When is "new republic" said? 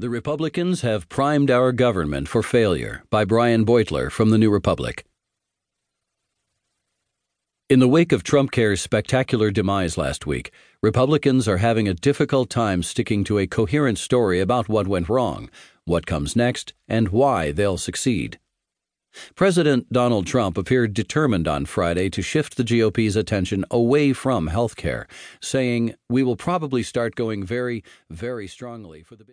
4.38-5.04